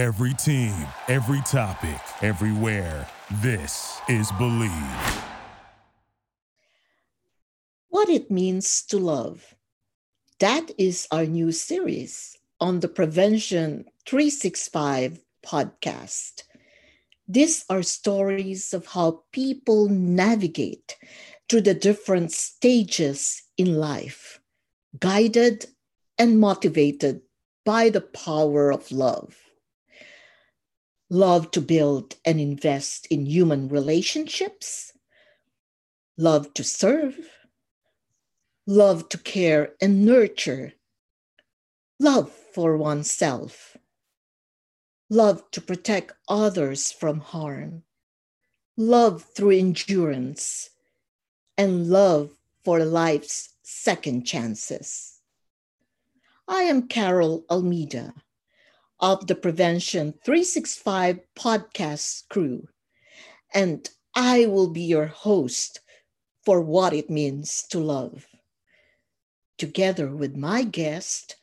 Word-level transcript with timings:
Every 0.00 0.32
team, 0.32 0.86
every 1.08 1.42
topic, 1.42 2.00
everywhere. 2.22 3.06
This 3.42 4.00
is 4.08 4.32
Bleav. 4.32 5.24
What 7.90 8.08
it 8.08 8.30
means 8.30 8.80
to 8.86 8.96
love. 8.96 9.54
That 10.38 10.70
is 10.78 11.06
our 11.10 11.26
new 11.26 11.52
series 11.52 12.34
on 12.60 12.80
the 12.80 12.88
Prevention 12.88 13.84
365 14.06 15.20
podcast. 15.44 16.44
These 17.28 17.66
are 17.68 17.82
stories 17.82 18.72
of 18.72 18.86
how 18.86 19.24
people 19.32 19.90
navigate 19.90 20.96
through 21.46 21.68
the 21.68 21.74
different 21.74 22.32
stages 22.32 23.42
in 23.58 23.74
life, 23.74 24.40
guided 24.98 25.66
and 26.16 26.40
motivated 26.40 27.20
by 27.66 27.90
the 27.90 28.00
power 28.00 28.72
of 28.72 28.90
love. 28.90 29.49
Love 31.10 31.50
to 31.50 31.60
build 31.60 32.14
and 32.24 32.40
invest 32.40 33.06
in 33.06 33.26
human 33.26 33.68
relationships, 33.68 34.92
love 36.16 36.54
to 36.54 36.64
serve, 36.64 37.18
love 38.66 39.08
to 39.08 39.18
care 39.18 39.74
and 39.82 40.04
nurture, 40.04 40.72
love 41.98 42.30
for 42.30 42.76
oneself 42.76 43.76
love 45.10 45.42
to 45.50 45.60
protect 45.60 46.12
others 46.28 46.92
from 46.92 47.18
harm, 47.18 47.82
love 48.76 49.26
through 49.34 49.50
endurance, 49.50 50.70
and 51.58 51.88
love 51.88 52.30
for 52.64 52.84
life's 52.84 53.54
second 53.62 54.24
chances. 54.24 55.20
I 56.46 56.62
am 56.62 56.86
Carol 56.86 57.44
Almeida 57.50 58.14
of 59.00 59.26
the 59.26 59.34
Prevention 59.34 60.14
365 60.24 61.20
podcast 61.34 62.28
crew, 62.28 62.68
and 63.54 63.88
I 64.14 64.46
will 64.46 64.68
be 64.68 64.82
your 64.82 65.06
host 65.06 65.80
for 66.44 66.60
what 66.60 66.92
it 66.92 67.10
means 67.10 67.62
to 67.70 67.78
love. 67.78 68.26
Together 69.58 70.14
with 70.14 70.36
my 70.36 70.62
guest, 70.62 71.36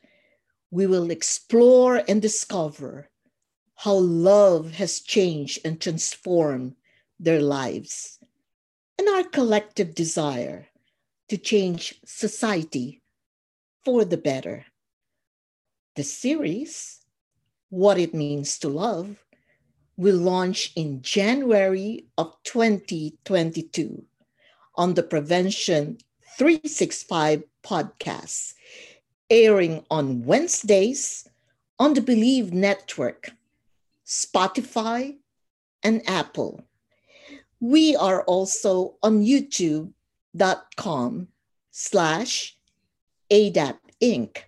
we 0.70 0.86
will 0.86 1.10
explore 1.10 2.02
and 2.08 2.20
discover 2.20 3.08
how 3.76 3.94
love 3.94 4.72
has 4.72 5.00
changed 5.00 5.60
and 5.64 5.80
transformed 5.80 6.74
their 7.20 7.40
lives, 7.40 8.18
and 8.98 9.08
our 9.08 9.24
collective 9.24 9.94
desire 9.94 10.66
to 11.28 11.36
change 11.36 12.00
society 12.04 13.02
for 13.84 14.04
the 14.04 14.16
better. 14.16 14.64
The 15.96 16.04
series, 16.04 17.00
What 17.70 17.98
It 17.98 18.14
Means 18.14 18.58
to 18.60 18.68
Love, 18.68 19.24
will 19.96 20.16
launch 20.16 20.72
in 20.76 21.02
January 21.02 22.06
of 22.16 22.36
2022 22.44 24.04
on 24.76 24.94
the 24.94 25.02
Prevention 25.02 25.98
365 26.38 27.42
podcast, 27.64 28.54
airing 29.28 29.84
on 29.90 30.24
Wednesdays 30.24 31.28
on 31.78 31.94
the 31.94 32.00
Bleav 32.00 32.52
Network 32.52 33.32
Spotify, 34.08 35.16
and 35.82 36.02
Apple. 36.08 36.64
We 37.60 37.94
are 37.94 38.22
also 38.22 38.96
on 39.02 39.22
youtube.com 39.22 39.92
slash 41.70 42.56
ADAP 43.30 43.76
Inc. 44.02 44.38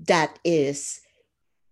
That 0.00 0.38
is 0.44 1.00